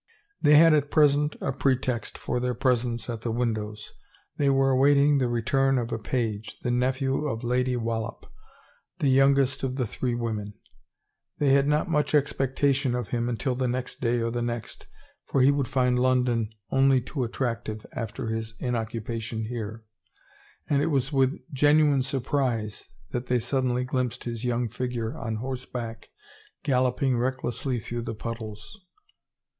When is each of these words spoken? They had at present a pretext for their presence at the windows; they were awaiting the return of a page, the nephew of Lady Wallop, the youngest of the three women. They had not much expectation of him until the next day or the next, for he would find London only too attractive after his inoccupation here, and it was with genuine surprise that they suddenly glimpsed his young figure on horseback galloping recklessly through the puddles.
They 0.41 0.55
had 0.55 0.73
at 0.73 0.89
present 0.89 1.35
a 1.41 1.51
pretext 1.53 2.17
for 2.17 2.39
their 2.39 2.55
presence 2.55 3.07
at 3.07 3.21
the 3.21 3.29
windows; 3.29 3.93
they 4.35 4.49
were 4.49 4.71
awaiting 4.71 5.19
the 5.19 5.27
return 5.27 5.77
of 5.77 5.91
a 5.91 5.99
page, 5.99 6.57
the 6.63 6.71
nephew 6.71 7.27
of 7.27 7.43
Lady 7.43 7.75
Wallop, 7.77 8.25
the 8.97 9.09
youngest 9.09 9.61
of 9.61 9.75
the 9.75 9.85
three 9.85 10.15
women. 10.15 10.55
They 11.37 11.49
had 11.49 11.67
not 11.67 11.87
much 11.87 12.15
expectation 12.15 12.95
of 12.95 13.09
him 13.09 13.29
until 13.29 13.53
the 13.53 13.67
next 13.67 14.01
day 14.01 14.19
or 14.21 14.31
the 14.31 14.41
next, 14.41 14.87
for 15.27 15.43
he 15.43 15.51
would 15.51 15.67
find 15.67 15.99
London 15.99 16.49
only 16.71 16.99
too 16.99 17.23
attractive 17.23 17.85
after 17.91 18.29
his 18.29 18.55
inoccupation 18.59 19.43
here, 19.45 19.83
and 20.67 20.81
it 20.81 20.87
was 20.87 21.13
with 21.13 21.37
genuine 21.53 22.01
surprise 22.01 22.85
that 23.11 23.27
they 23.27 23.37
suddenly 23.37 23.83
glimpsed 23.83 24.23
his 24.23 24.43
young 24.45 24.67
figure 24.67 25.15
on 25.15 25.35
horseback 25.35 26.09
galloping 26.63 27.19
recklessly 27.19 27.79
through 27.79 28.01
the 28.01 28.15
puddles. 28.15 28.75